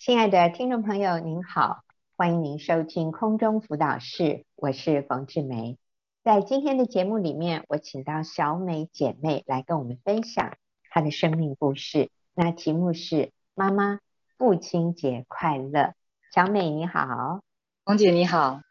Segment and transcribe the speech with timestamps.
[0.00, 1.84] 亲爱的听众朋友，您好，
[2.16, 5.76] 欢迎您收听空中辅导室，我是冯志梅。
[6.24, 10.54] 在今天的节目里面，我请到小美姐妹来跟我们分享
[10.88, 12.08] 她的生命故事。
[12.32, 14.00] 那题目是“妈妈，
[14.38, 15.92] 父亲节快乐”。
[16.32, 17.42] 小美你好，
[17.84, 18.62] 冯姐你好，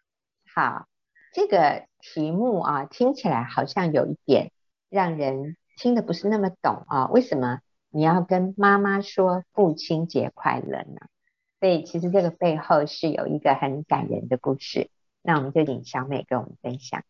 [0.51, 0.87] 好。
[1.31, 4.51] 这个题目啊，听起来好像有一点
[4.89, 7.07] 让人听得不是那么懂啊。
[7.09, 7.59] 为什么
[7.91, 11.01] 你要跟妈妈说父亲节快乐呢？
[11.59, 14.89] 所以其实这个背后是有一个很感人的故事，
[15.21, 17.03] 那我们就请小美跟我们分享。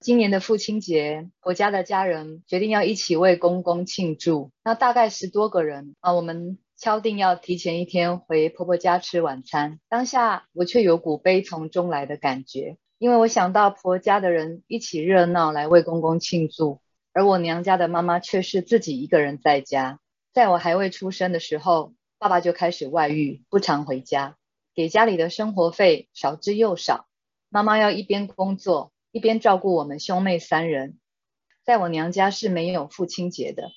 [0.00, 9.80] 今年的父亲节，我家的家人决定要一起为公公庆祝，那大概十多个人啊，我们敲定要提前一天回婆婆家吃晚餐。
[9.88, 16.80] 当下我却有股悲从中来的感觉，因为我想到婆家的人一起热闹来为公公庆祝，
[17.12, 19.98] 而我娘家的妈妈却是自己一个人在家。
[20.32, 24.36] 在我还未出生的时候，爸爸就开始外遇，不常回家，
[24.74, 27.06] 给家里的生活费少之又少。
[27.48, 30.98] 妈妈要一边工作，一边照顾我们兄妹三人。
[31.64, 33.70] 在我娘家是没有父亲节的。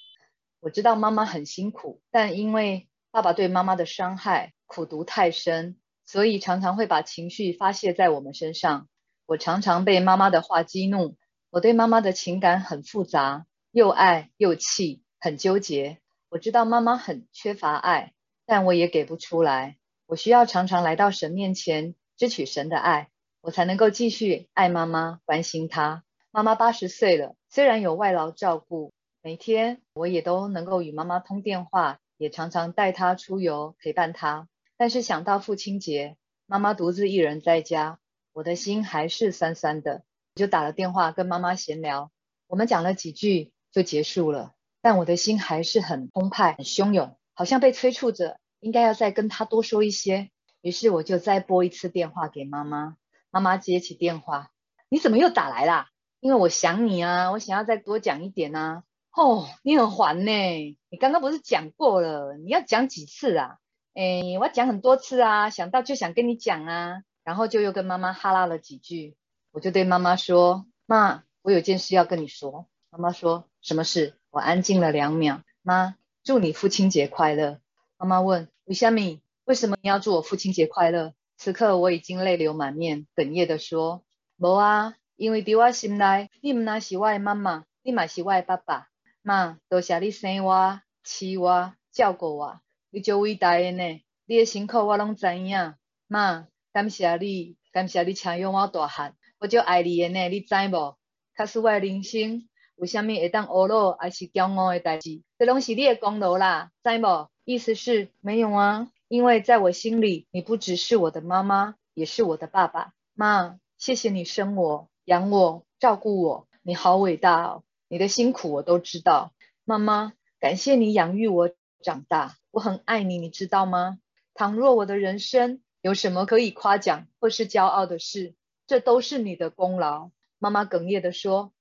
[0.59, 8.87] 我知道妈妈很辛苦，但因为爸爸对妈妈的伤害苦毒太深，所以常常会把情绪发泄在我们身上。
[9.27, 11.15] 我常常被妈妈的话激怒，
[11.51, 15.99] 我对妈妈的情感很复杂，又爱又气，很纠结。
[16.29, 18.13] 我知道妈妈很缺乏爱。
[18.45, 23.09] 但我也给不出来，我需要常常来到神面前，支取神的爱，
[23.41, 26.03] 我才能够继续爱妈妈，关心她。
[26.31, 34.47] 妈妈八十岁了，虽然有外劳照顾，每天我也都能够与妈妈通电话，也常常带她出游，陪伴她。
[34.77, 37.99] 但是想到父亲节，妈妈独自一人在家，
[38.33, 40.03] 我的心还是酸酸的。
[40.35, 42.11] 我就打了电话跟妈妈闲聊，
[42.47, 47.17] 我们讲了几句就结束了，但我的心还是很澎湃，很汹涌。
[47.33, 50.29] 好像被催促着，应该要再跟他多说一些。
[50.61, 52.97] 于是我就再拨一次电话给妈妈。
[53.31, 54.51] 妈妈接起电话
[54.89, 55.89] ：“你怎么又打来啦？
[56.19, 58.83] 因为我想你啊，我想要再多讲一点啊。
[59.15, 60.77] ”“哦，你很烦呢。
[60.89, 62.35] 你刚刚不是讲过了？
[62.37, 63.57] 你要讲几次啊
[63.95, 69.15] ？”“哎，我讲很多次啊，想到就想跟你讲啊。”然后就又跟妈妈哈拉了几句。
[69.51, 75.41] 我就对妈妈说：“妈，我有件事要跟你说。”妈妈说：“什么事？”我安静了两秒。
[75.61, 75.95] 妈。
[76.23, 77.59] 祝你父亲节快乐。
[77.97, 79.19] 妈妈问：为什么？
[79.45, 81.15] 为什么你要祝我父亲节快乐？
[81.35, 84.03] 此刻我已经泪流满面，哽咽地说：
[84.37, 88.89] 无啊，因为在我心内，你唔那是我的妈妈，你嘛是我的爸爸。
[89.23, 92.61] 妈，多谢你生我、饲我、照顾我，
[92.91, 94.01] 你就伟大的呢。
[94.27, 95.73] 你的辛苦我拢知影。
[96.07, 100.95] 妈，感谢你，感谢你抚养我大汉，我就爱你的呢，你知无？
[101.33, 102.47] 卡是我的人生。
[102.81, 105.21] 为什么会当懊恼还是骄傲的代志？
[105.37, 107.29] 这拢是你的功劳啦，知无？
[107.45, 112.93] 意思是没有啊，因为在我心里，你不只是我的妈妈，也是我的爸爸。
[113.13, 117.63] 妈，谢谢你生我、养我、照顾我，你好伟大哦！
[117.87, 119.31] 你的辛苦我都知道。
[119.63, 121.51] 妈妈，感谢你养育我
[121.83, 123.99] 长大，我很爱你，你知道吗？
[124.33, 128.33] 倘若我的人生有什么可以夸奖或是骄傲的事，
[128.65, 130.09] 这都是你的功劳。
[130.39, 131.53] 妈妈哽咽地说。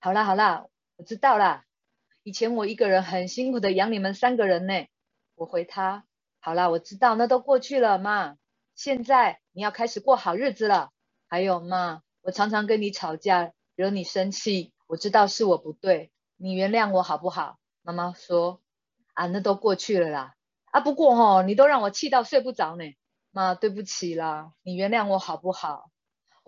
[0.00, 1.64] 好啦好啦，我知道啦。
[2.22, 4.86] 以前我一个人很辛苦的养你们三个人呢。
[5.34, 6.04] 我回他，
[6.38, 8.36] 好啦，我知道，那都过去了，妈。
[8.76, 10.90] 现在你要开始过好日子了。
[11.26, 17.58] 还有妈，我常常跟你吵架，惹你生气，我知道是我不对，你原谅我好不好？
[17.82, 18.60] 妈妈说，
[19.14, 20.34] 啊，那都过去了啦。
[20.66, 22.84] 啊，不过齁，你都让我气到睡不着呢。
[23.32, 25.90] 妈，对不起啦，你原谅我好不好？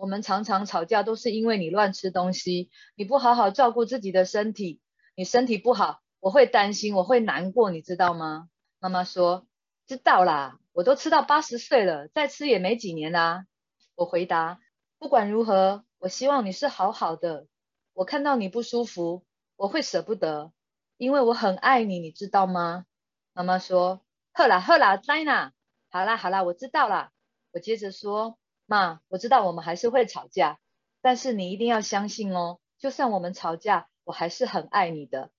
[0.01, 4.81] 我们常常吵架，都是因为你乱吃东西，你不好好照顾自己的身体，
[5.13, 8.49] 你身体不好，我会担心，我会难过，你知道吗？
[8.79, 9.45] 妈妈说，
[9.85, 13.45] 知道啦，我都吃到八十岁了，再吃也没几年啦。
[13.93, 14.59] 我回答，
[14.97, 17.45] 不管如何，我希望你是好好的。
[17.93, 19.23] 我看到你不舒服，
[19.55, 20.51] 我会舍不得，
[20.97, 22.87] 因为我很爱你，你知道吗？
[23.33, 24.01] 妈妈说，
[24.33, 25.53] 好啦好啦，知啦，
[25.91, 27.11] 好啦好啦，我知道啦。
[27.51, 28.39] 我接着说。
[28.71, 30.57] 妈，我知道我们还是会吵架，
[31.01, 35.29] 但是你一定要相信哦，就算我们吵架，我还是很爱你的。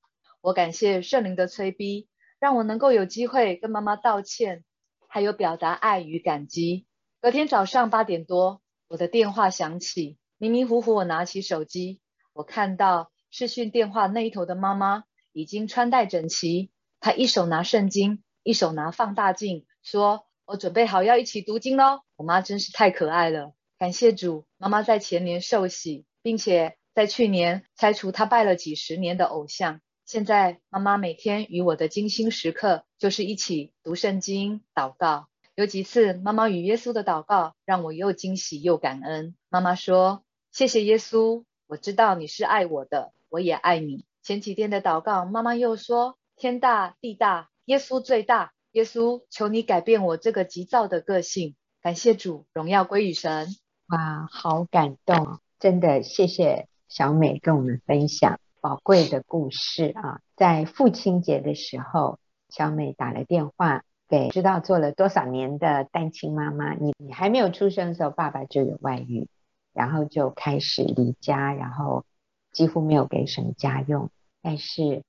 [0.43, 2.09] 我感谢圣灵的催逼，
[2.39, 4.65] 让我能够有机会跟妈妈道歉，
[5.09, 6.87] 还有表达爱与感激。
[7.23, 12.03] 隔天早上八点多，我的电话响起，迷迷糊糊我拿起手机，
[12.35, 16.71] 我看到视讯电话那一头的妈妈已经穿戴整齐，
[17.01, 20.27] 她一手拿圣经，一手拿放大镜，说。
[20.53, 22.01] 我准备好要一起读经喽！
[22.15, 29.81] 我妈真是太可爱了，感谢主，妈妈在前年受洗，并且在去年拆除她拜了几十年的偶像。
[30.05, 35.29] 现在妈妈每天与我的精心时刻就是一起读圣经、祷告。
[35.55, 39.35] 有几次，妈妈与耶稣的祷告让我又惊喜又感恩。
[39.49, 40.23] 妈妈说
[40.53, 48.53] ：“谢谢耶稣，我知道你是爱我的，我也爱你。”前几天的祷告，妈妈又说：“天大地大，耶稣最大。
[48.73, 53.49] 耶稣，求你改变我这个急躁的个性。”感谢主，荣耀归于神。
[53.89, 55.41] 哇，好感动！
[55.59, 60.21] 真的，谢谢小美跟我们分享宝贵的故事啊。
[60.37, 63.83] 在父亲节的时候，小美打了电话。
[64.09, 69.27] 对，知道做了多少年的单亲妈妈，你你还没有出生的时候，爸爸就有外遇，
[69.73, 72.05] 然后就开始离家，然后
[72.53, 74.11] 几乎没有给什么家用。
[74.41, 75.03] 但是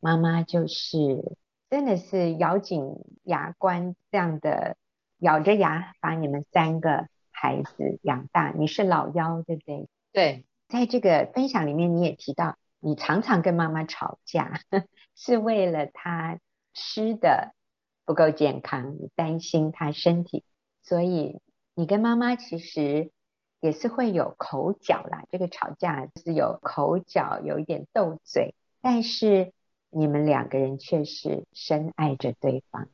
[0.00, 1.36] 妈妈就是
[1.70, 4.76] 真的是咬紧牙关这样的
[5.18, 8.50] 咬着牙把你们三个孩子养大。
[8.50, 9.88] 你是老幺，对不对？
[10.12, 14.60] 对，在这个分享里面你也提到，你常常跟妈妈吵架，
[15.14, 16.38] 是为了她
[16.74, 17.54] 吃的。
[18.04, 20.42] 不够健康，你担心她身体，
[20.82, 21.42] 所以
[21.74, 23.12] 你跟妈妈其实
[23.60, 25.24] 也是会有口角啦。
[25.30, 29.52] 这个吵架是有口角，有一点斗嘴，但是
[29.90, 32.88] 你们两个人却是深爱着对方。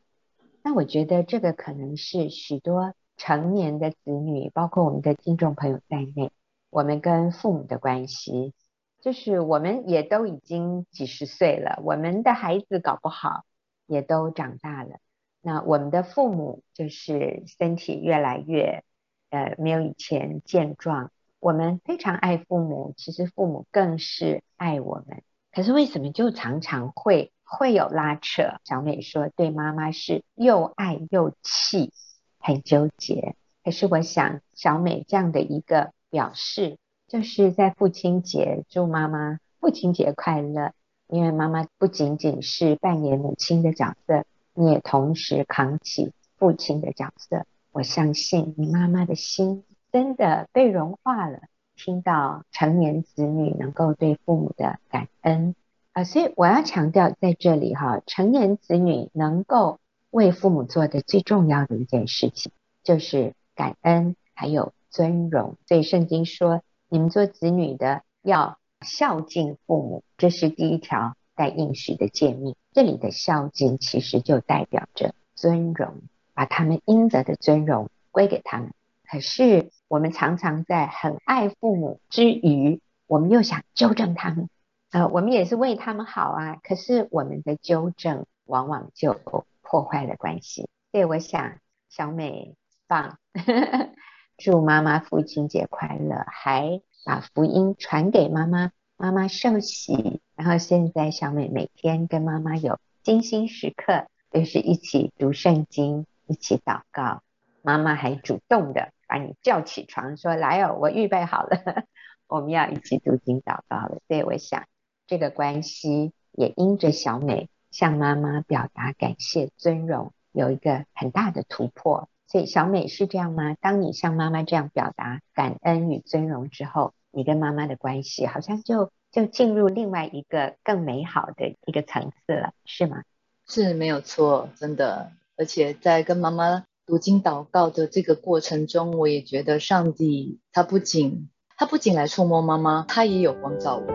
[0.63, 6.33] 那我觉得这个可能是许多成年的子女，包括我们的听众朋友在内，
[6.71, 8.55] 我们跟父母的关系，
[9.01, 13.45] 就是我们也都已经几十岁了，我们的孩子搞不好
[13.87, 14.97] 也都长大了。
[15.43, 18.83] 那我们的父母就是身体越来越，
[19.29, 21.13] 呃，没有以前健壮。
[21.39, 25.23] 我们非常爱父母，其实父母更是爱我们。
[25.55, 28.59] 可是为什么就常常会会有拉扯？
[28.65, 31.93] 小美说，对妈妈是又爱又气，
[32.39, 33.37] 很纠结。
[33.63, 40.73] 可是我想，小美这样的一个表示，就是在父亲节祝妈妈父亲节快乐，
[41.07, 44.25] 因为妈妈不仅仅是扮演母亲的角色。
[44.55, 51.41] 你也同时扛起父亲的角色，我相信你妈妈的心真的被融化了。
[51.77, 55.55] 听到成年子女能够对父母的感恩
[55.93, 59.79] 啊，所以我要强调在这里哈，成年子女能够
[60.11, 65.57] 为父母做的最重要的一件事情就是感恩，还有尊荣。
[65.67, 71.15] 所以圣经说，你们做子女的要孝敬父母，这是第一条。
[71.37, 78.73] 带应许的诫命，这里的孝敬其实就代表着尊荣，把他们应得的尊荣归给他们。
[79.11, 84.49] 可是我们常常在很爱父母之余，我们又想纠正他们，
[84.91, 86.57] 呃，我们也是为他们好啊。
[86.65, 89.15] 可是我们的纠正往往就
[89.63, 90.69] 破坏了关系。
[90.91, 91.59] 所以我想，
[91.89, 92.57] 小美
[92.89, 93.19] 棒，
[94.37, 98.73] 祝妈妈父亲节快乐，还把福音传给妈妈。
[98.97, 107.23] 妈妈受洗，然后现在小美每天跟妈妈有精心时刻，就是一起读圣经，一起祷告。
[107.65, 111.85] 妈妈还主动的把你叫起床，说：“来哦，我预备好了，
[112.29, 114.67] 我们要一起读经祷告了。”所以我想，
[115.07, 122.11] 这个关系也因着小美向妈妈表达感谢、尊荣，有一个很大的突破。
[122.27, 123.55] 所以小美是这样吗？
[123.61, 133.05] 当你向妈妈这样表达感恩与尊荣之后，你跟妈妈的关系好像就就进入另外一个更美好的一个层次了，是吗？
[133.47, 135.13] 是没有错，真的。
[135.37, 143.87] 而且在跟妈妈读经祷告的这个过程中，我也觉得上帝他不仅他不仅来触摸妈妈，他也有光照我。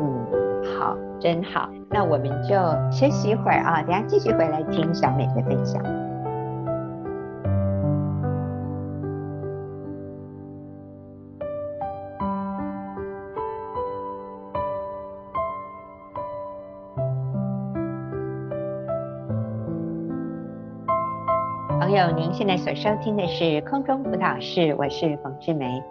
[0.00, 1.68] 嗯，好，真好。
[1.90, 2.54] 那我们就
[2.90, 6.07] 休息一会儿啊，等下继续回来听小美的分享。
[21.98, 25.82] 友，您现在所收听的是空中辅导室，我是冯志梅。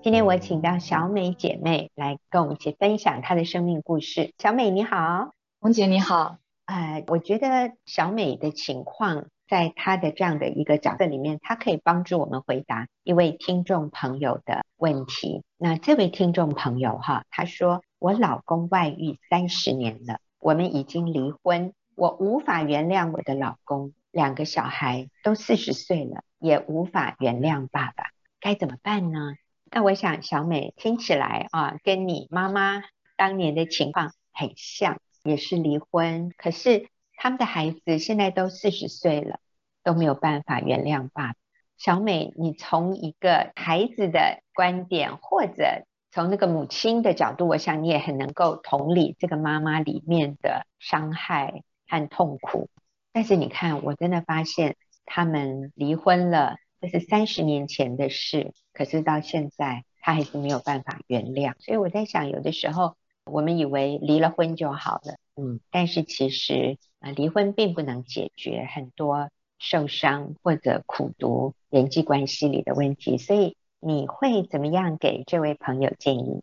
[0.00, 4.32] 今天我请到小美姐妹来跟我们一起分享她的生命故事。
[4.38, 6.36] 小美你好，冯姐你好。
[6.66, 15.42] 呃，我觉得小美的情况，在她的这样的一个角色里面，她可以帮助我们回答一位听众朋友的问题。
[15.58, 28.04] 那这位听众朋友哈，他说：“我老公外遇三十年了，我们已经离婚，我无法原谅我的老公。”两个小孩都四十岁了，也无法原谅爸爸，
[28.40, 29.34] 该怎么办呢？
[29.70, 32.82] 那我想小美听起来啊，跟你妈妈
[33.14, 39.38] 当年的情况很像，也是离婚，可是他们的孩子现在都四十岁了，
[39.84, 41.34] 都没有办法原谅爸爸。
[41.76, 52.70] 小美，你从一个孩子的观点，或者从那个母亲的角度，我想你也很能够同理这个妈妈里面的伤害和痛苦。
[53.16, 61.54] 但是你看，我真的发现他们离婚了，这是三十年前的事，可是到现在他还是没有办法原谅。
[61.58, 62.94] 所以我在想，有的时候
[63.24, 73.16] 我们以为离了婚就好了，嗯，但是其实啊，离婚并不能解决很多受伤或者苦读人际关系里的问题。
[73.16, 76.42] 所以你会怎么样给这位朋友建议呢？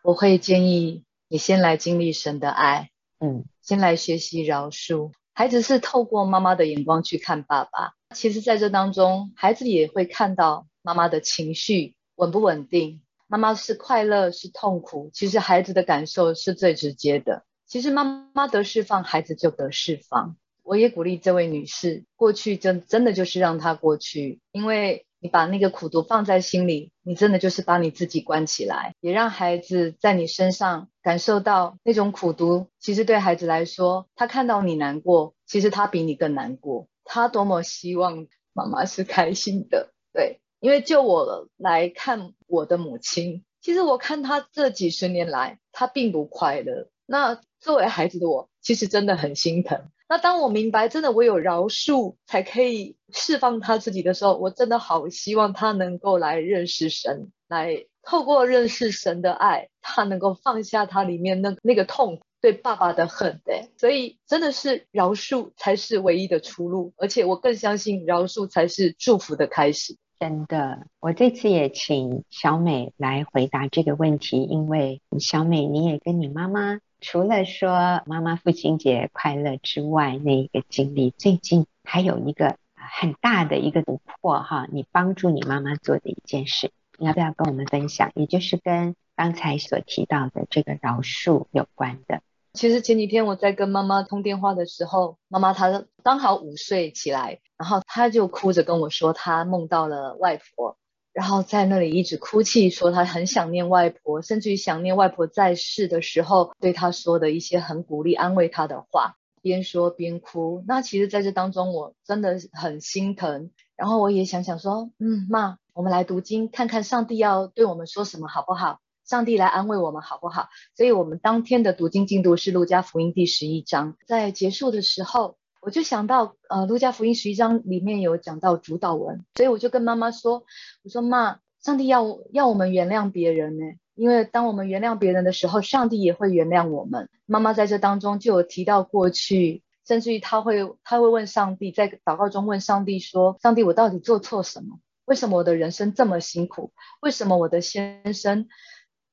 [0.00, 2.88] 我会建议你先来经历神的爱，
[3.18, 5.12] 嗯，先来学习饶恕。
[5.34, 17.44] 孩子是透过妈妈的眼光去看爸爸，其实在这当中，孩子也会看到妈妈的情绪稳不稳定，妈妈是快乐是痛苦，其实孩子的感受是最直接的。
[17.66, 20.36] 其实妈妈得释放，孩子就得释放。
[20.62, 25.04] 我也鼓励这位女士，过去真真的就是让她过去，因为。
[25.24, 32.68] 你把那个苦毒放在心里，你真的就是把你自己关起来，也让孩子在你身上感受到那种苦毒。
[32.78, 36.88] 其实对孩子来说，他看到你难过，其实他比你更难过。
[37.04, 46.90] 他多么希望妈妈是开心的，对，因为就我来看我的母亲，其实我看她这几十年来，她并不快乐。
[47.06, 49.88] 那作为孩子的我，其实真的很心疼。
[50.06, 63.40] 那当我明白，真的我有饶恕才可以释放他自己的时候，我真的好希望他能够来认识神，来透过认识神的爱，他能够放下他里面那那个痛，对爸爸的恨。
[63.46, 69.96] 对，所以真的是饶恕才是唯一的出路，而且我更相信饶恕才是祝福的开始。
[70.20, 76.78] 真的，我这次也请小美来回答这个问题，因为小美你也跟你妈妈。
[77.04, 88.10] 除了说妈妈父亲节快乐之外，那一个经历，最近还有一个很大的一个突破哈，你帮助你妈妈做的一件事，你要不要跟我们分享？
[88.14, 92.22] 也就是跟刚才所提到的这个饶恕有关的。
[92.54, 100.78] 其实前几天我在跟妈妈通电话的时候，妈妈她刚好午睡起来，然后她就哭着跟我说，她梦到了外婆。
[101.14, 110.64] 然后在那里一直哭泣，说他很想念外婆，甚至于想念外婆在世的时候对他说的一些很鼓励、安慰他的话，边说边哭。
[110.66, 113.52] 那其实在这当中，我真的很心疼。
[113.76, 118.80] 然后我也想想说，嗯，妈，我们来读经，看看上帝要对我们说什么，好不好？
[119.06, 120.48] 上帝来安慰我们，好不好？
[120.76, 125.36] 所以我们当天的读经进度是路加福音第十一章，在结束的时候。
[125.64, 130.44] 我就想到，呃，路加福音十一章里面有讲到主祷文，所以我就跟妈妈说，
[130.82, 137.08] 我说妈，上帝要要我们原谅别人呢，因为当我们原谅别人的时候，上帝也会原谅我们。
[137.24, 144.80] 妈妈在这当中就有提到过去，甚至于她会她会问上帝，在祷告中问上帝说，上帝，我到底做错什么？
[145.06, 146.74] 为什么我的人生这么辛苦？
[147.00, 148.48] 为什么我的先生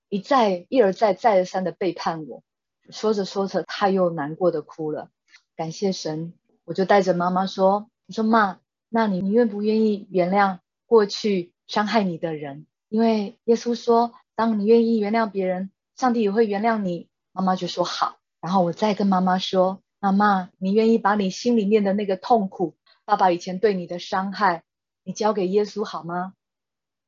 [0.10, 2.43] 一再一而再再而三的背叛我？
[2.89, 5.08] 说着说着，她又难过的哭了。
[5.55, 6.34] 感谢神。
[6.63, 12.68] 我就带着妈妈说：“我说妈，那你你愿不愿意原谅过去伤害你的人？
[12.88, 18.18] 因为耶稣说，当你愿意原谅别人，上帝也会原谅你。”妈妈就说好。
[18.41, 22.75] 然后我再跟妈妈说：“妈妈，你愿意把你心里面的那个痛苦，
[23.06, 24.63] 爸爸以前对你的伤害，
[25.03, 26.34] 你交给耶稣好吗？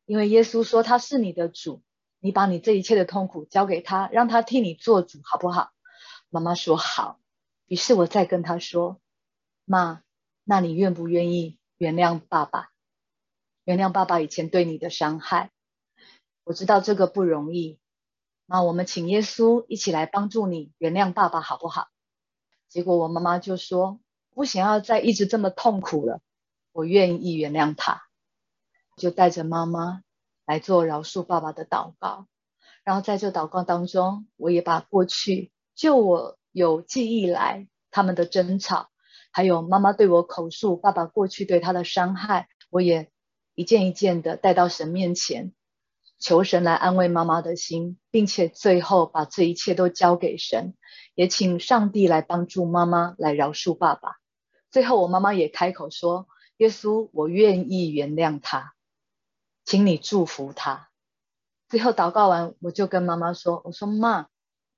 [0.06, 1.82] 因为耶稣说他是你的主，
[2.20, 5.72] 你把你这一切的痛苦交给他，让他替你做主，好不好？”
[6.30, 7.20] 妈妈说好。
[7.68, 9.00] 于是我再跟她说。
[9.66, 10.04] 妈，
[10.44, 12.70] 那你愿不愿意原谅爸爸？
[13.64, 15.52] 原谅爸爸以前对你的伤害。
[16.44, 17.80] 我知道这个不容易，
[18.46, 21.88] 那我们请耶稣一起来帮助你原谅爸爸，好不好？
[22.68, 24.00] 结果我妈妈就说
[24.36, 26.22] ：“不想要再一直这么痛苦了，
[26.72, 28.04] 我愿意原谅他。”
[28.98, 30.02] 就带着妈妈
[30.46, 32.28] 来做饶恕爸爸的祷告。
[32.84, 38.90] 然后在这祷告当中，我也把过去就我有记忆来他们的争吵。
[39.36, 43.10] 还有妈妈对我口述爸爸过去对她的伤害，我也
[43.56, 45.54] 一件一件的带到神面前，
[46.20, 50.76] 求神来安慰妈妈的心，并且最后把这一切都交给神，
[51.16, 54.18] 也请上帝来帮助妈妈来饶恕爸爸。
[54.70, 58.76] 最后我妈妈也开口说：“耶稣，我愿意原谅他，
[59.66, 60.90] 请你祝福他。”
[61.70, 64.28] 最后祷告完，我就跟妈妈说：“我说妈，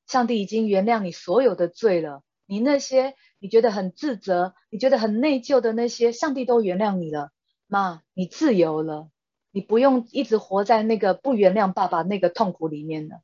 [0.07, 7.31] 上帝已经原谅你所有的罪了。”你那些你觉得很自责、你觉得很内疚的那些，上帝都原谅你了，
[7.67, 9.09] 妈，你自由了，
[9.51, 13.21] 你不用一直活在那个不原谅爸爸那个痛苦里面了。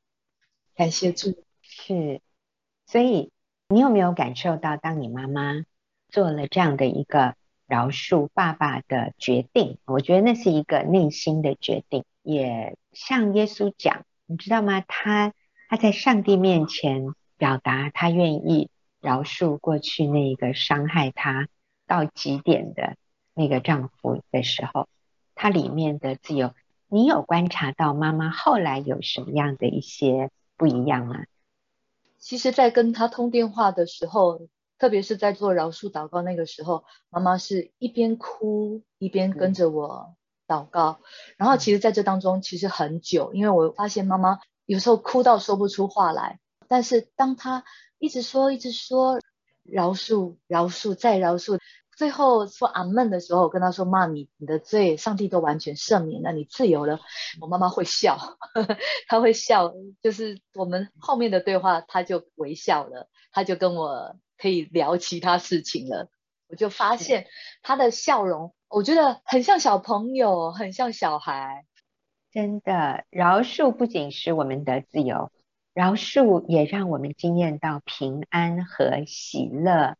[0.74, 2.20] 感谢主，是，
[2.86, 3.30] 所以
[3.68, 5.64] 你有没有感受到，当你妈妈
[6.08, 7.34] 做了这样的一个
[7.66, 14.80] 饶恕爸爸的决定，我觉得那是一个内心的决定，也向耶稣讲，你知道吗？
[14.80, 15.32] 他
[15.68, 18.68] 他在上帝面前表达他愿意。
[19.02, 21.48] 饶恕过去那个伤害她
[21.86, 22.96] 到极点的
[23.34, 24.88] 那个丈夫的时候，
[25.34, 26.54] 她里面的自由，
[26.88, 31.24] 你有观察到妈妈后来有什么样的一些不一样吗？
[32.18, 34.46] 其实，在跟她通电话的时候，
[34.78, 40.14] 特别是在做饶恕祷告那个时候，妈妈是一边哭一边跟着我
[40.46, 41.00] 祷告。
[41.00, 41.04] 嗯、
[41.38, 47.64] 然后，其实在这当中其实很久，因为我发现妈妈有时候哭到说不出话来，但是当她
[48.02, 49.20] 一直说一直说
[49.62, 51.60] 饶恕、饶恕再饶恕。
[51.96, 56.98] 最后说阿门的时候，我跟他说：“妈，你你的罪，上帝都完全赦免了，你自由了。”
[57.40, 66.08] 我妈妈会笑，呵呵，她会笑，就是我们后面的对话，她就微笑了，她就跟我可以聊其他事情了。
[66.48, 67.28] 我就发现
[67.62, 71.66] 她的笑容，我觉得很像小朋友，很像小孩。
[72.32, 75.30] 真的，饶恕不仅是我们的自由，
[75.74, 79.96] 饶恕也让我们经验到平安和喜乐。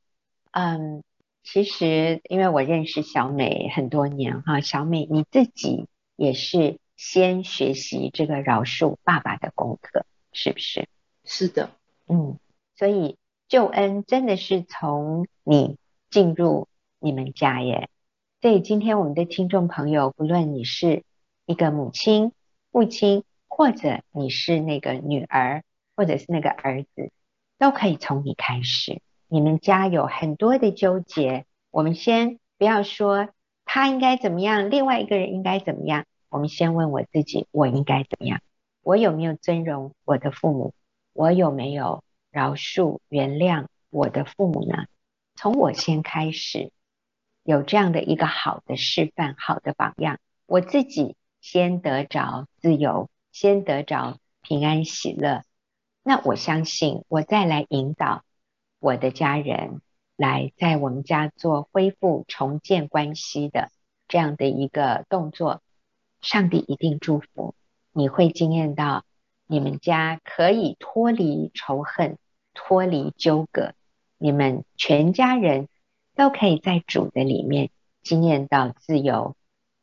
[0.50, 1.02] 嗯。
[1.44, 10.86] 其实，因为我认识小美很多年哈，小美你自己也是先学习这个饶恕爸爸的功课，是不是？
[11.24, 11.72] 是的，
[12.06, 12.38] 嗯，
[12.76, 13.16] 所以
[13.48, 15.78] 救恩真的是从你
[16.10, 16.68] 进入
[17.00, 17.88] 你们家耶。
[18.40, 21.02] 所以今天我们的听众朋友，不论你是
[21.44, 22.30] 一个母亲、
[22.70, 23.24] 父亲，
[23.62, 25.62] 或者你是那个女儿，
[25.94, 27.12] 或者是那个儿子，
[27.60, 29.00] 都可以从你开始。
[29.28, 33.28] 你们家有很多的纠结，我们先不要说
[33.64, 38.40] 他应该怎么样，另外一个人应该怎么样，我们先问我自己，我应该怎么样？
[38.82, 40.74] 我有没有尊荣我的父母？
[41.12, 42.02] 我有没有
[42.32, 44.86] 饶恕原谅我的父母呢？
[45.36, 46.72] 从我先开始，
[47.44, 55.42] 有这样的一个好的示范，好的榜样，我自己先得着自由，先得着平安喜乐，
[56.02, 58.22] 那我相信我再来引导。
[58.78, 59.80] 我的家人
[60.16, 63.70] 来在我们家做恢复重建关系的
[64.08, 65.62] 这样的一个动作，
[66.20, 67.54] 上帝一定祝福，
[67.92, 69.04] 你会经验到
[69.46, 72.18] 你们家可以脱离仇恨、
[72.54, 73.74] 脱离纠葛，
[74.18, 75.68] 你们全家人
[76.16, 77.70] 都可以在主的里面
[78.02, 79.36] 经验到自由、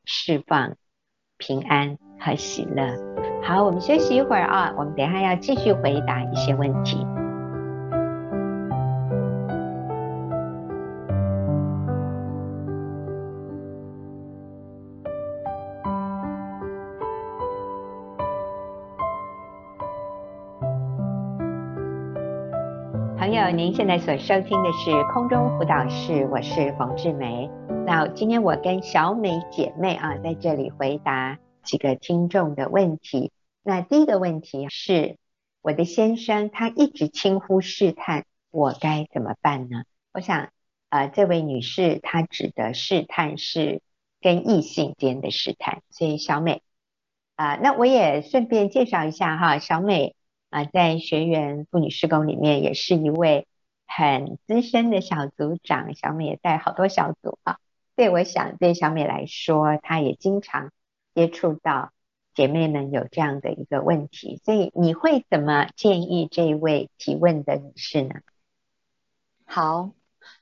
[0.04, 0.76] 释放、
[1.38, 3.29] 平安和喜乐。
[3.41, 7.06] 好，我们休息一会儿啊，我们等一下要继续回答一些问题。
[23.17, 27.49] 朋友，您现在所收听的是空中辅导室，我是冯志梅。
[27.86, 31.38] 那今天我跟小美姐妹啊，在这里回答
[31.69, 33.32] 几个听众的问题。
[33.62, 35.17] 那第一个问题是，
[35.62, 39.84] 我的先生他一直轻忽试探，我该怎么办呢？
[40.12, 40.49] 我想，
[40.89, 43.84] 呃，这位女士她指的试探是
[44.19, 46.63] 跟异性间的试探，所以小美
[47.36, 50.15] 啊，那我也顺便介绍一下哈，小美。
[50.51, 53.45] 啊，在学员妇女施工里面，也是一位
[53.86, 55.93] 很资深的小组长。
[55.93, 57.60] 小美也带好多小组啊，
[57.95, 60.71] 对我想对小美来说，她也经常
[61.19, 61.91] 接触到
[62.34, 64.39] 姐妹们有这样的一个问题。
[64.45, 68.21] 所以你会怎么建议这一位提问的女士呢？
[69.43, 69.91] 好，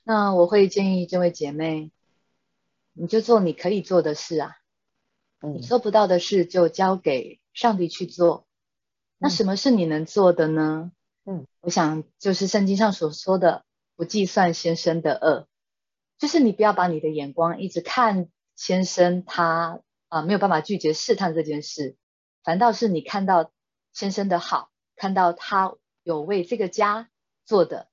[0.03, 1.89] 那我会建议这位姐妹，
[2.93, 4.57] 你就做你可以做的事啊，
[5.41, 8.45] 你做不到的事就交给上帝去做。
[9.17, 10.91] 那什么是你能做的呢？
[11.25, 15.47] 嗯，我想就是圣经上所说的，不计算先生的恶，
[16.19, 21.95] 就是你不要把你的眼光一直看先生他啊没有办法拒绝试探这件事，
[22.43, 23.51] 反倒是你看到
[23.93, 27.09] 先生的好，看到他有为这个家
[27.45, 27.89] 做的，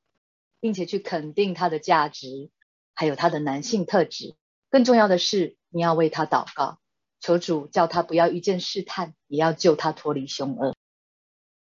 [0.60, 2.50] 并且去肯定他的价值，
[2.94, 4.36] 还有他的男性特质。
[4.70, 6.78] 更重要的是，你要为他祷告，
[7.20, 10.74] 求主叫他不要遇见试探，也要救他脱离凶恶。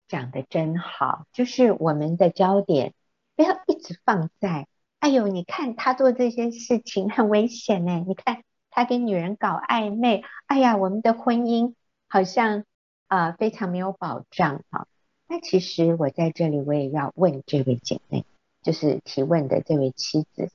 [0.08, 2.94] 讲得真好，就是我们的焦点
[3.34, 11.74] 不要一直放在，哎呦，你看他做这些事情很危险呢，你看他跟女人搞暧昧，哎呀，我们的婚姻
[12.08, 12.64] 好像
[13.06, 14.88] 啊、非常没有保障哈。
[15.28, 18.24] 那其实我在这里我也要问这位姐妹，
[18.62, 20.50] 就是提问的这位妻子，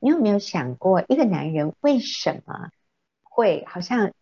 [0.00, 2.70] 你有没有想过，一个男人为什么
[3.22, 4.12] 会好像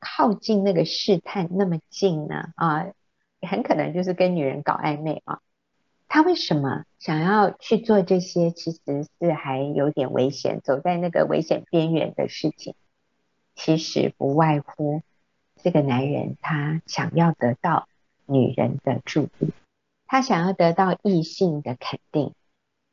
[0.00, 2.52] 靠近那个试探那么近呢？
[2.56, 2.88] 啊？
[3.40, 5.38] 很可能就是跟女人搞暧昧啊，
[6.08, 8.50] 他为什么想要去做这些？
[8.50, 12.74] 其实是还有点危险，走在那个危险边缘的事情。
[13.58, 15.02] 其实不外乎
[15.56, 17.88] 这个男人他想要得到
[18.24, 19.52] 女人的注意，
[20.06, 22.34] 他想要得到异性的肯定，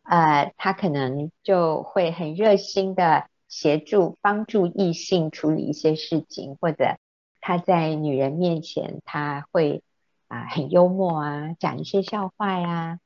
[0.02, 6.98] 呃，他可能就会很热心的协助帮助异性处理一些事情，或者
[7.40, 9.84] 他在女人面前他会
[10.28, 13.00] 啊、很幽默啊，讲一些笑话呀、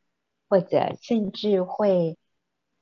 [0.47, 2.17] 或者甚至会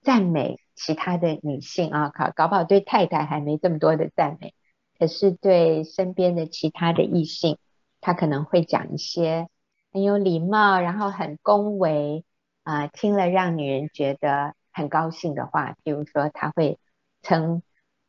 [0.04, 4.54] 赞美其他的女性啊，搞搞不好对太太还没这么多的赞美，
[5.00, 7.58] 可是对身边的其他的异性，
[8.02, 9.48] 他可能会讲一些
[9.92, 12.24] 很有礼貌，然后很恭维
[12.64, 16.80] 啊、听了让女人觉得很高兴的话，比如说他会
[17.22, 17.62] 称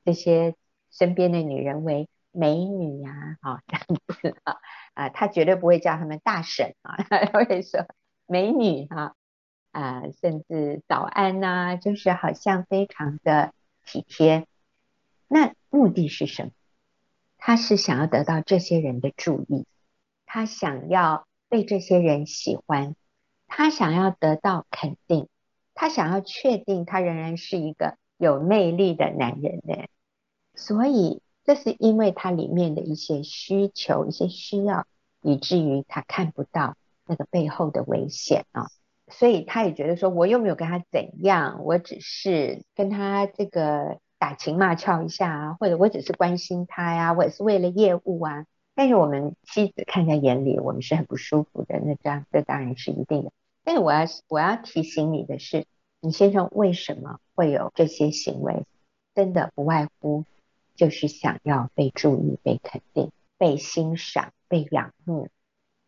[0.04, 0.54] 这些
[0.90, 3.86] 身边的女人为美女呀、啊，这样
[4.20, 4.56] 子啊
[4.94, 7.86] 啊，他绝对不会叫他们大婶啊， 他会说
[8.26, 9.14] 美女哈
[9.70, 13.52] 啊，啊，甚至早安呐、就是好像非常的
[13.84, 14.46] 体贴。
[15.28, 16.50] 那目的是什么？
[17.38, 19.64] 他是想要得到这些人的注意，
[20.26, 22.94] 他想要被这些人喜欢，
[23.46, 25.28] 他想要得到肯定。
[25.80, 29.86] 他想要确定他仍然是一个有魅力的男人呢，
[30.56, 34.88] 所以这是因为他里面的一些需求、一些需要，
[35.22, 38.66] 以至于他看不到那个背后的危险啊，
[39.06, 48.46] 所以他也觉得说，我又没有跟他怎样，我只是跟他这个打情骂俏一下啊，或者我只是关心他呀，我也是为了业务啊。
[48.74, 53.32] 但是我们妻子看在眼里，我们是很不舒服的，那这样这当然是一定的。
[53.64, 55.66] 但是我要我要提醒你的是，
[56.00, 58.64] 你先生为什么会有这些行为？
[59.14, 60.24] 真的不外乎
[60.76, 65.28] 就是想要被注意、被肯定、被欣赏、被仰慕。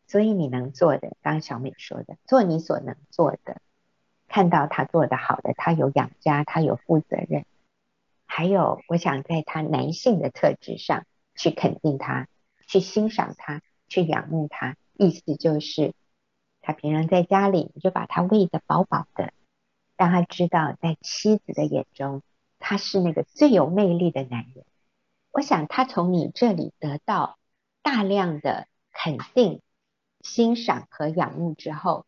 [0.09, 3.61] 所以你能做的，刚小美说的，做你所能做的，
[4.27, 7.45] 看到他做得好的，他有养家，他有负责任，
[8.33, 12.29] 还有我想在他男性的特质上去肯定他，
[12.69, 14.77] 去欣赏他，去仰慕他。
[14.95, 15.95] 意思就是。
[16.63, 19.33] 他平常在家里，你就把他喂得饱饱的，
[19.97, 22.23] 让他知道，在妻子的眼中，
[22.61, 24.65] 他是那个最有魅力的男人。
[25.33, 27.37] 我想他从你这里得到
[27.83, 29.61] 大量的肯定、
[30.21, 32.07] 欣赏和仰慕之后，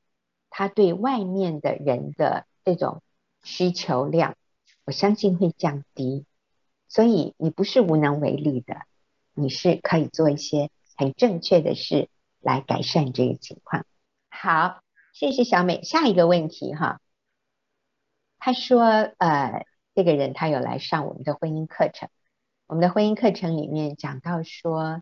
[0.51, 3.03] 他对外面的人的这种
[3.43, 4.37] 需求量，
[4.85, 6.27] 我相信会降低。
[6.89, 8.83] 所以你不是无能为力的，
[9.33, 13.87] 你是可以做一些很正确的事来改善这个情况。
[14.29, 14.83] 好，
[15.15, 15.83] 谢谢小美。
[15.83, 17.01] 下一个问题哈，
[18.39, 18.83] 他说，
[19.17, 19.65] 呃，
[19.95, 22.11] 这个人他有来上我们的婚姻课程，
[22.67, 25.01] 我们的婚姻课程里面讲到说，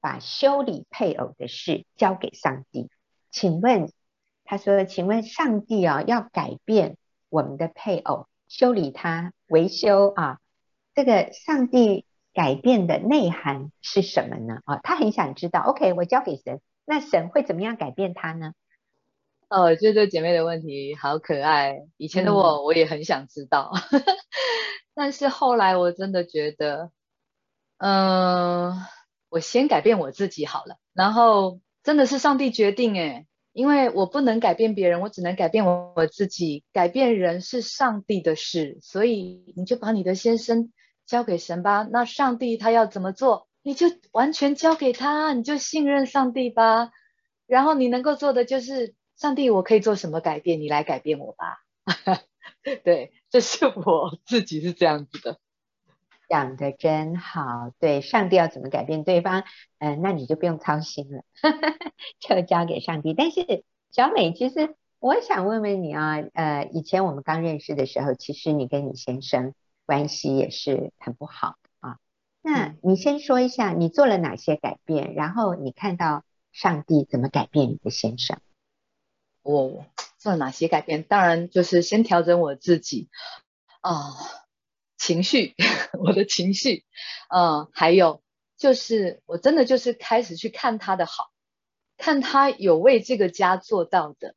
[0.00, 2.88] 把修理配偶的事交给上帝。
[3.30, 3.92] 请问，
[4.44, 6.96] 他说，请问上帝啊，要改变
[7.28, 10.38] 我们的配偶，修理它，维修啊，
[10.94, 14.60] 这个上帝改变的内涵是什么呢？
[14.64, 15.60] 啊，他很想知道。
[15.60, 18.52] OK，我交给神，那神会怎么样改变他呢？
[19.48, 21.86] 哦，我觉得姐妹的问题好可爱。
[21.96, 24.02] 以前的我，我也很想知道，嗯、
[24.94, 26.90] 但是后来我真的觉得，
[27.78, 28.86] 嗯、呃，
[29.28, 30.76] 我先改变我自己好了。
[30.92, 33.26] 然后真的是上帝决定诶，
[33.58, 36.62] 因为我不能改变别人，我只能改变我我自己。
[36.72, 40.72] 改变人是上帝的事，所以你就把你的先生
[41.04, 41.82] 交给神吧。
[41.90, 46.90] 那上帝他要怎么做，你就完全交给他，你就信任上帝吧。
[47.48, 48.94] 然后你能够做的就是。
[49.16, 50.60] 上帝，我可以做什么改变？
[50.60, 51.58] 你来改变我吧。
[52.84, 55.40] 对，这是我自己是这样子的。
[56.28, 57.72] 讲得真好。
[57.78, 59.44] 对，上帝要怎么改变对方？
[59.78, 61.24] 嗯、呃，那你就不用操心了，
[62.20, 63.14] 就交给上帝。
[63.14, 69.54] 但是小美，其实我想问问你啊，呃，以前我们刚认识的时候，其实你跟你先生
[69.86, 71.98] 关系也是很不好啊。
[72.42, 75.14] 那你先说一下，你做了哪些改变？
[75.14, 78.38] 然后你看到上帝怎么改变你的先生？
[79.42, 79.86] 我
[80.18, 81.04] 做了哪些改变？
[81.04, 83.08] 当然就是先调整我自己
[83.80, 84.14] 啊、呃，
[84.98, 85.54] 情绪，
[86.04, 86.84] 我的情绪，
[87.30, 88.22] 呃，还有
[88.56, 91.30] 就是我真的就是开始去看他的好，
[91.96, 94.34] 看他有为这个家做到的，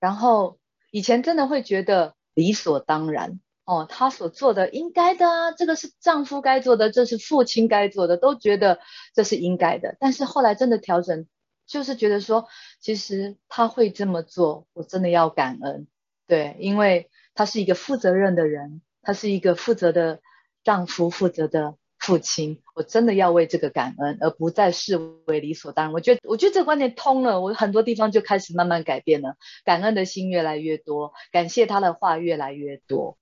[0.00, 0.58] 然后
[0.90, 8.80] 以前真的会觉得理所当然哦，他所做的应该的啊，这个是丈夫该做的，这是父亲该做的，都觉得
[9.14, 11.26] 这是应该的，但是后来真的调整。
[11.70, 12.48] 就是觉得说，
[12.80, 15.86] 其实他会这么做，我真的要感恩，
[16.26, 20.20] 对，因为他是一个负责任的人，他是一个负责的
[20.64, 25.92] 丈夫、负责的父亲，我真的要为这个感恩，而不再视为理所当然。
[25.92, 33.18] 我觉得，我觉得这个观念通了，我很多地方就开始慢慢改变了，感恩的心越来越多，感谢他的话越来越多。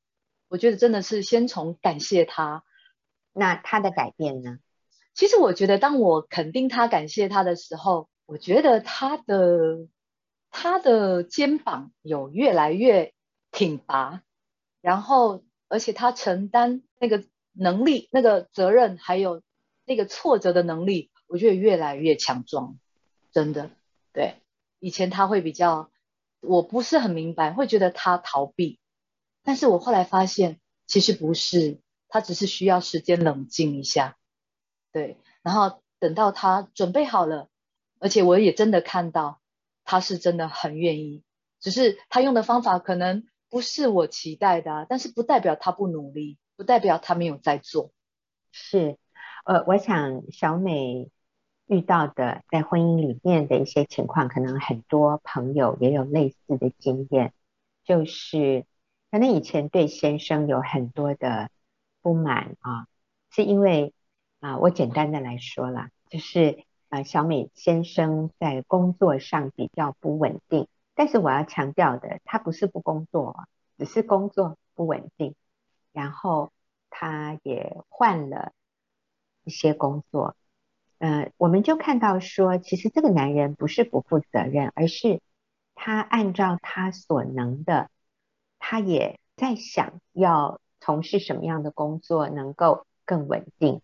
[0.48, 2.64] 我觉得真的是先从感谢他，
[3.32, 4.58] 那他的改变呢？
[5.14, 8.08] 其实我觉得，当我肯定他、感谢他的时候。
[8.28, 9.86] 我觉得他的
[10.50, 13.12] 他的肩膀有越来越
[13.52, 14.20] 挺拔，
[14.80, 19.42] 然后而且他承担那个能力、那个责任，还有
[19.84, 22.78] 那个挫折的能力，我觉得越来越强壮，
[23.32, 23.70] 真的。
[24.12, 24.36] 对，
[24.78, 25.90] 以前他会比较，
[26.40, 28.78] 我不是很明白，会觉得他逃避，
[29.42, 34.16] 但是我后来发现，其实不是，他只是需要时间冷静一下。
[34.92, 37.48] 对，然后等到他准备好了，
[37.98, 39.40] 而且我也真的看到
[39.84, 41.22] 他是真的很愿意，
[41.60, 47.90] 只是他用的方法可能不是我期待的，但是不代表他不努力，不代表他没有在做。
[48.52, 48.98] 是，
[49.44, 51.10] 呃，我想小美
[51.66, 57.32] 遇到的在婚姻里面的一些情况，可能很多朋友也有类似的经验，
[57.84, 58.64] 就是
[59.10, 61.50] 可能以前对先生有很多的
[62.02, 62.86] 不满啊，
[63.30, 63.92] 是因为。
[64.38, 73.36] 啊，我简单的来说啦，就是啊，小美先生在工作上比较不稳定，但是我要强调的，他不是不工作，
[73.78, 75.36] 只是工作不稳定，
[75.92, 76.50] 然后
[76.90, 78.52] 他也换了
[79.44, 80.34] 一些工作，
[80.98, 85.20] 呃，我们就看到说，其实这个男人不是不负责任，而是
[85.74, 87.90] 他按照他所能的，
[88.58, 93.82] 他也在想要从事什么样的工作能够更稳定。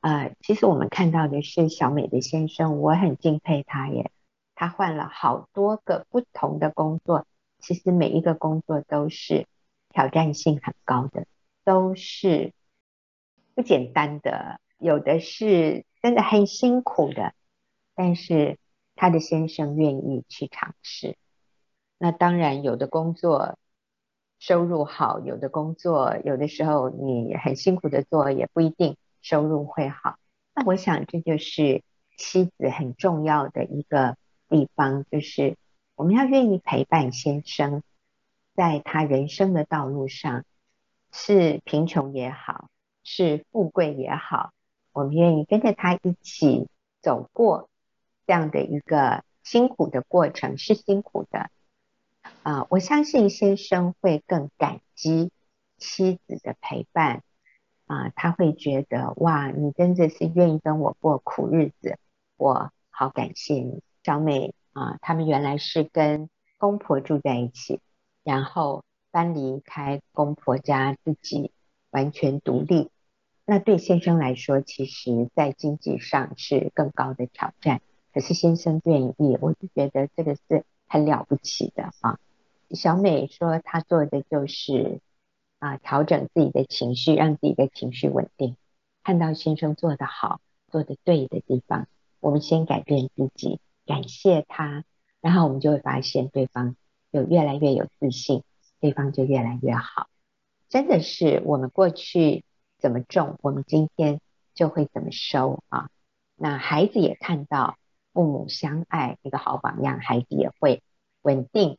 [0.00, 4.10] 呃，其实我们看到的是小美的先生，我很敬佩他耶。
[4.54, 7.26] 他换了好多个不同的工作，
[7.58, 9.46] 其实每一个工作都是
[9.88, 11.26] 挑战性很高的，
[11.64, 12.52] 都是
[13.54, 17.34] 不简单的，有的是真的很辛苦的。
[17.94, 18.58] 但是
[18.94, 21.16] 他的先生愿意去尝试。
[21.98, 23.58] 那当然，有的工作
[24.38, 28.96] 收入好，有的工作有的时候你很辛苦的做，也不一定。
[29.22, 30.18] 收入会好，
[30.54, 31.82] 那我想这就是
[32.18, 35.56] 妻子很重要的一个地方，就是
[35.94, 37.82] 我们要愿意陪伴先生，
[38.54, 40.44] 在他人生的道路上，
[41.12, 42.68] 是贫穷也好，
[43.02, 44.52] 是富贵也好，
[44.92, 46.68] 我们愿意跟着他一起
[47.00, 47.68] 走过
[48.26, 51.50] 这样的一个辛苦的过程，是辛苦的
[52.42, 55.30] 啊，我相信先生会更感激
[55.78, 57.22] 妻子的陪伴。
[57.86, 61.98] 啊，他会觉得哇，你真的是愿意跟我过苦日子，
[62.38, 63.82] 我好感谢你。
[64.04, 67.80] 小美啊，他们原来是跟公婆住在一起，
[68.22, 71.50] 然后搬离开公婆家，自己
[71.90, 72.90] 完全独立。
[73.44, 77.80] 那对先生来说，其实在经济上是更高的挑战。
[78.12, 82.20] 可是先生愿意，我就觉得这个是很了不起的啊。
[82.70, 85.00] 小美说，她做的就是。
[85.60, 88.54] 啊，调整自己的情绪，让自己的情绪稳定。
[89.02, 91.86] 看到先生做得好、做得对的地方，
[92.20, 94.84] 我们先改变自己，感谢他，
[95.20, 96.76] 然后我们就会发现对方
[97.10, 98.42] 有越来越有自信，
[98.80, 100.08] 对方就越来越好。
[100.68, 102.44] 真的是我们过去
[102.78, 104.20] 怎么种，我们今天
[104.54, 105.88] 就会怎么收啊。
[106.36, 107.76] 那孩子也看到
[108.12, 110.82] 父母相爱一个好榜样，孩子也会
[111.22, 111.78] 稳定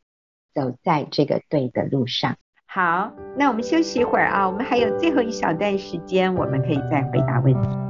[0.54, 2.36] 走在这个对的路上。
[2.66, 7.85] 好，那我们休息一会儿啊，我们还有最后一小段时间，我们可以再回答问题。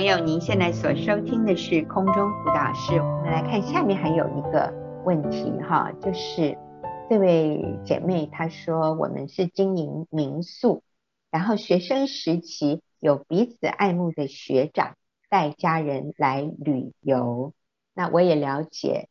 [0.00, 4.72] 朋友，您现在所收听的是空中辅导室，我们来看下面还有一个
[5.04, 6.56] 问题哈，就是。
[7.10, 10.82] 这位姐妹她说：“我们是经营民宿，
[11.30, 14.96] 然后学生时期有彼此爱慕的学长
[15.28, 17.52] 带家人来旅游。
[17.92, 19.10] 那我也了解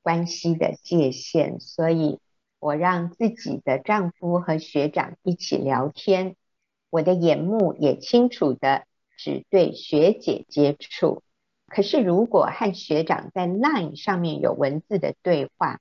[0.00, 2.20] 关系的界限，所以
[2.58, 6.36] 我让自己的丈夫和学长一起聊天。
[6.88, 11.22] 我的眼目也清楚的只对学姐接触。
[11.68, 15.80] 可是如果和学长在 LINE 上面有文字的对话。”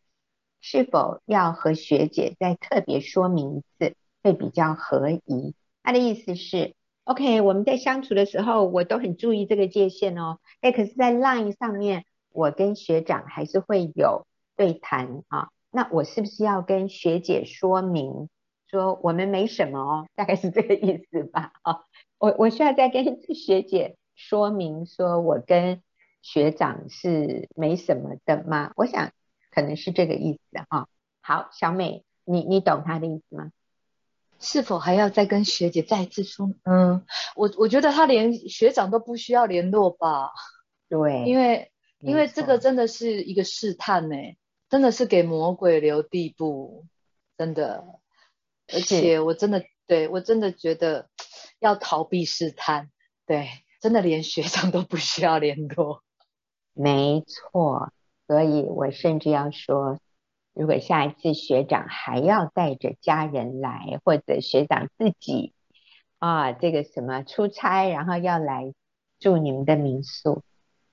[0.67, 5.53] 是否要和学姐再特别说明一次，会比较合宜？
[5.83, 10.39] 他的意思是，OK，我们在相处的时候，我都很注意这个界限哦。
[10.61, 14.25] 哎，可是，在 Line 上面，我跟学长还是会有
[14.57, 15.49] 对谈啊。
[15.69, 18.27] 那我是不是要跟学姐说明，
[18.67, 20.07] 说我们没什么哦？
[20.15, 21.51] 大概是这个意思吧？
[21.61, 21.81] 啊，
[22.17, 23.03] 我我需要再跟
[23.35, 25.81] 学姐说明，说我跟
[26.21, 28.71] 学长是没什么的吗？
[28.75, 29.11] 我想。
[29.51, 30.87] 可能是这个意思哈、哦。
[31.21, 33.53] 好，小美，你你懂他的意思吗？
[34.37, 36.51] 是否还要再跟学姐再一次说？
[36.65, 37.05] 嗯，
[37.37, 40.31] 我我觉得他连学长都不需要联络吧。
[40.89, 44.17] 对，因为因为这个真的是一个试探呢，
[44.69, 46.85] 真的是给魔鬼留地步，
[47.37, 47.85] 真的。
[48.73, 51.07] 而且我真的对我真的觉得
[51.65, 52.91] 要逃避试探，
[53.25, 53.49] 对，
[53.81, 56.03] 真的连学长都不需要联络。
[56.73, 57.91] 没错，
[58.27, 59.99] 所以我甚至要说，
[60.53, 65.53] 如果下一次学长还要带着家人来，或者学长自己
[66.19, 68.71] 啊，这个什么出差，然后要来
[69.19, 70.43] 住你们的民宿，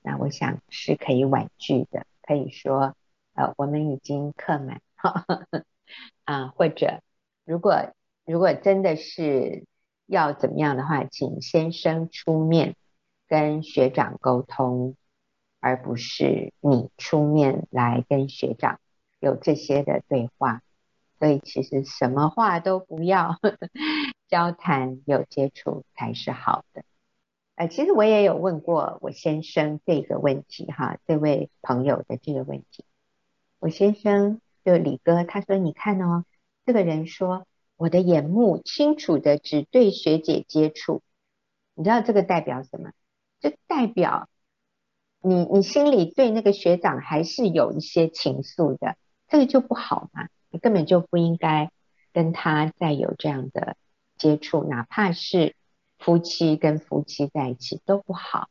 [0.01, 2.95] 那我想是可以婉拒的，可以说，
[3.35, 5.45] 呃，我们已经客满，哈 哈
[6.23, 7.01] 啊，或者
[7.45, 7.93] 如果
[8.25, 9.65] 如果真的是
[10.05, 12.75] 要怎么样的话，请先生出面
[13.27, 14.95] 跟学长沟通。
[15.65, 18.81] 而不是你出面来跟学长
[19.21, 20.61] 有这些的对话，
[21.17, 23.57] 所以其实什么话都不要，呵呵，
[24.27, 26.83] 交谈有接触才是好的。
[27.55, 32.83] 呃，其实我也有问过我先生这个问题哈，这位朋友的这个问题，
[33.59, 36.25] 我先生就李哥他说，你看哦，
[36.65, 41.01] 这个人说我的眼目清楚的只对学姐接触，
[41.75, 42.91] 你知道这个代表什么？
[43.39, 44.29] 这代表。
[45.25, 48.97] 你你心里对那个学长还是有一些情愫的，
[49.29, 51.71] 这个就不好嘛，你根本就不应该
[52.11, 53.77] 跟他再有这样的
[54.17, 55.55] 接触，哪怕是
[55.97, 58.49] 夫妻跟夫妻在一起都不好。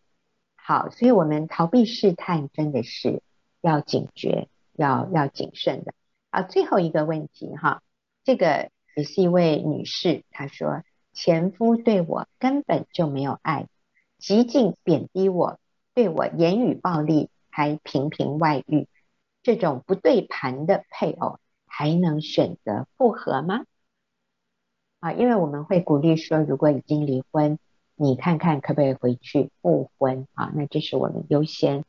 [0.57, 3.23] 好，所以我们逃避试探真的是
[3.61, 5.93] 要警觉，要要谨慎的。
[6.31, 7.83] 啊，最后一个问题哈，
[8.25, 13.69] 这个也是一位女士，她说前夫对我根本就没有爱，
[14.19, 15.59] 极尽贬低我。
[15.95, 18.89] 对我言语暴力，还频频外遇，
[19.43, 23.67] 这种不对盘的配偶，还能选择复合吗？
[25.01, 27.59] 啊，因为我们会鼓励说，如果已经离婚，
[27.95, 30.51] 你看看可不可以回去复婚啊？
[30.55, 31.85] 那这是我们优先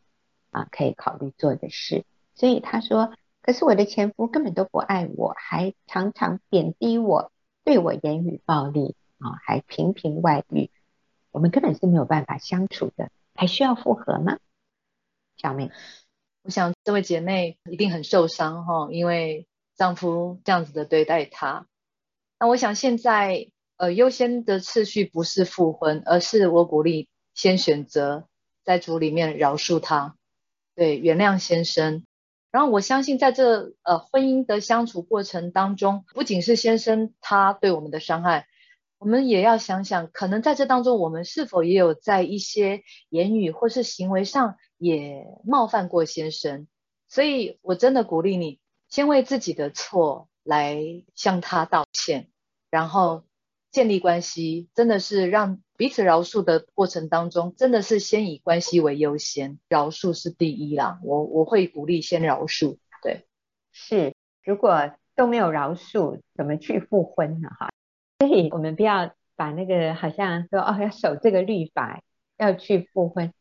[0.49, 2.03] 啊可以考虑做的事。
[2.35, 3.13] 所以他说，
[3.43, 7.33] 可是我的前夫根本都不爱我，还常常贬低我，
[7.65, 10.71] 对我言语暴力啊，还频频外遇，
[11.29, 13.11] 我们根本是没有办法相处的。
[13.35, 14.39] 还需要复合吗？
[15.35, 15.71] 小妹，
[16.43, 21.67] 我想这位姐妹一定很受伤哈，因为丈夫这样子的对待她。
[22.39, 28.29] 那我想现在呃优先的次序不是复婚，而是我鼓励先选择
[28.63, 30.15] 在主里面饶恕他，
[30.75, 32.05] 对，原谅先生。
[32.53, 38.45] 然后我相信在这呃婚姻的相处过程当中，不仅是先生他对我们的伤害。
[38.99, 46.67] 我们也要想想，可能在这当中，我们是否也有在一些言语或是行为上也冒犯过先生？
[47.07, 50.77] 所以我真的鼓励你，先为自己的错来
[51.15, 52.29] 向他道歉，
[52.69, 53.23] 然后
[53.73, 60.99] 建立关系，真的是让彼此饶恕的过程当中，真的是先以关系为优先，饶恕是第一啦。
[61.03, 63.25] 我我会鼓励先饶恕，对，
[63.71, 67.49] 是，如果都没有饶恕，怎么去复婚呢？
[67.49, 67.71] 哈。
[68.19, 72.03] 所以我们不要把那个好像说哦，要守这个律法，
[72.37, 73.33] 要去复婚，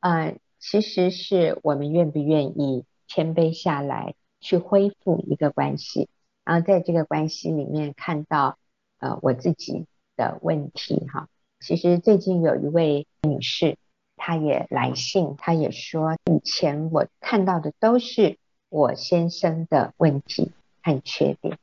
[0.00, 6.08] 呃，其实是我们愿不愿意谦卑下来去恢复一个关系，
[6.46, 8.58] 然后在这个关系里面看到
[8.98, 11.28] 呃我自己的问题哈。
[11.60, 13.76] 其实最近有一位女士，
[14.16, 21.58] 她也来信，她也说以前我看到的都是我先生的问题和缺点。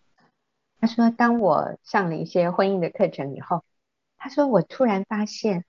[0.80, 3.64] 他说：“当我上了一些婚姻的课程以后，
[4.18, 5.64] 他说我突然发现，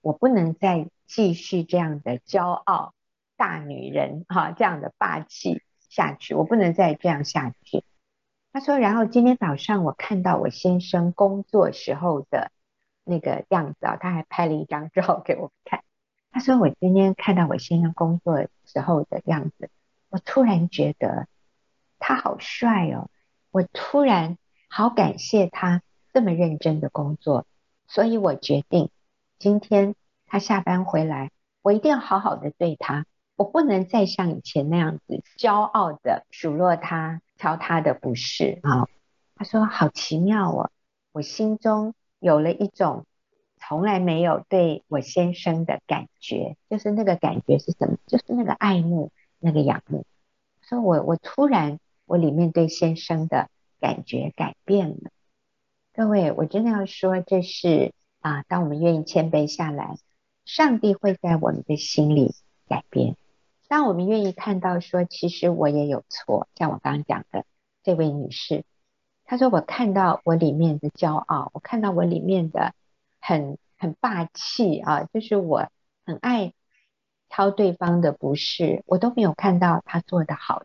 [0.00, 2.92] 我不能再继续这样的骄傲
[3.36, 7.84] 大女人哈，这样的霸气下去，我不能再这样下去。”
[8.56, 12.50] 他说：“然后今天早上我看到我先生工作时候的
[13.04, 15.82] 那个样子啊，他还拍了一张照给我看。
[16.30, 19.68] 他说我今天看到我先生工作时候的样子，
[20.08, 21.28] 我突然觉得
[21.98, 23.10] 他好帅哦，
[23.50, 24.38] 我突然。”
[24.68, 25.82] 好感谢他
[26.14, 27.46] 这么认真的工作，
[27.86, 28.88] 所以我决定
[29.38, 29.94] 今天
[30.26, 33.04] 他下班回来，我一定要好好的对他，
[33.36, 38.88] 我不能再像以前那样子骄傲的数落他、挑他的不是啊。
[39.34, 40.70] 他说好奇妙哦，
[41.12, 43.06] 我心中有了一种
[43.58, 47.96] 从来没有对我先生的感觉，就是那个感觉是什么？
[48.06, 50.04] 就是那个爱慕、那个仰慕。
[50.62, 53.48] 所以我我突然我里面对先生的。
[53.78, 55.10] 感觉改变了，
[55.92, 59.98] 各位，我真的要说，这是啊，当我们愿意谦卑下来，
[60.46, 62.34] 上帝会在我们的心里
[62.66, 63.16] 改变。
[63.68, 67.44] 当我们愿意看到说，其实我也有错，像我刚刚讲的
[67.82, 68.64] 这位女士，
[69.24, 72.74] 她说我看到我里面的骄傲，我看到我里面的
[73.20, 75.68] 很很霸气啊，就是我
[76.04, 76.52] 很爱
[77.28, 80.62] 挑对方的不是，我都没有看到她做得好。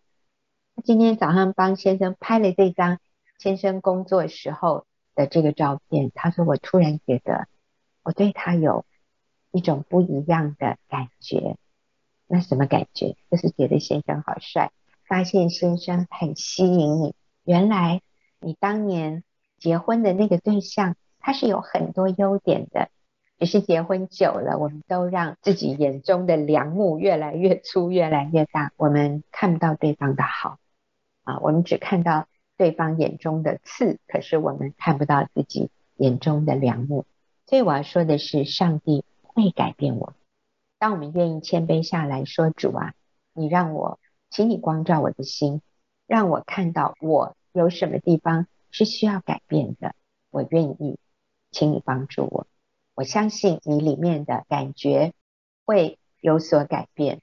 [0.83, 2.99] 今天早上帮先生拍了这张
[3.39, 4.85] 先生工作时候
[5.15, 7.47] 的这个照片，他说我突然觉得
[8.03, 8.85] 我对他有
[9.51, 11.57] 一种不一样的感觉。
[12.31, 13.17] 那什么感觉？
[13.29, 14.71] 就是觉得先生好帅，
[15.05, 17.13] 发现先生很吸引你。
[17.43, 18.01] 原来
[18.39, 19.23] 你当年
[19.59, 22.89] 结婚的那个对象，他是有很多优点的。
[23.37, 28.71] 只是结婚久了，我们都让自己眼中的梁木越来越粗，越来越大。
[28.77, 30.59] 我们看不到对方的好
[31.23, 37.05] 啊，我们只看到对方眼中的刺，可是我们看不到自己眼中的梁木。
[37.47, 40.15] 所以我要说的是，上帝会改变我们。
[40.81, 42.95] 当我们愿意谦卑下来说：“主啊，
[43.33, 43.99] 你让我，
[44.31, 45.61] 请你光照我的心，
[46.07, 49.93] 让我看到我有什么地方是需要改变的。
[50.31, 50.97] 我愿意，
[51.51, 52.47] 请你帮助我。
[52.95, 55.13] 我相信你里面的感觉
[55.65, 57.21] 会有所改变。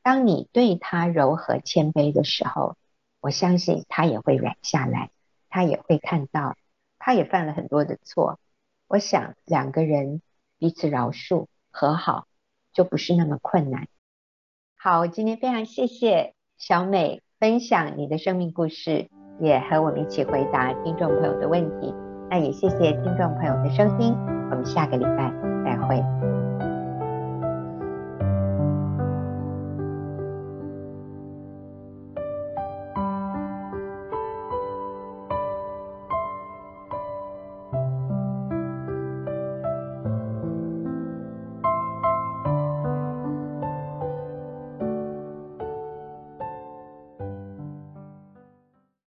[0.00, 2.78] 当你对他柔和谦卑的时候，
[3.20, 5.10] 我相信他也会软下来，
[5.50, 6.56] 他也会看到，
[6.98, 8.40] 他也犯了很多的错。
[8.88, 10.22] 我想两个人
[10.56, 12.26] 彼此饶恕和好。”
[12.76, 13.88] 就不是那么困难。
[14.78, 19.08] 好，今天非常谢谢小美分享你的生命故事，
[19.40, 21.94] 也和我们一起回答听众朋友的问题。
[22.28, 24.12] 那也谢谢听众朋友的收听，
[24.50, 25.32] 我们下个礼拜
[25.64, 26.15] 再会。